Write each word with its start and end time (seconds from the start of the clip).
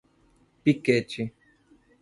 Piquete 0.65 1.29